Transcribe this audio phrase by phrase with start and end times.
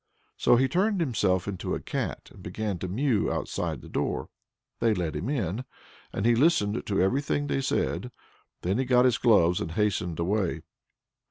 [0.35, 4.29] So he turned himself into a cat, and began to mew outside the door.
[4.79, 5.63] They let him in,
[6.11, 8.11] and he listened to everything they said.
[8.63, 10.61] Then he got his gloves and hastened away.